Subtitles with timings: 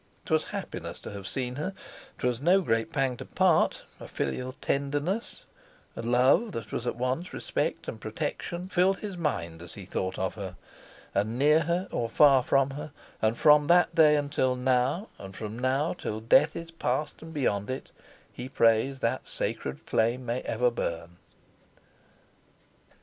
[0.25, 1.75] 'Twas happiness to have seen her;
[2.17, 5.45] 'twas no great pang to part; a filial tenderness,
[5.95, 10.17] a love that was at once respect and protection, filled his mind as he thought
[10.17, 10.55] of her;
[11.13, 12.91] and near her or far from her,
[13.21, 17.69] and from that day until now, and from now till death is past and beyond
[17.69, 17.91] it,
[18.33, 21.17] he prays that sacred flame may ever burn.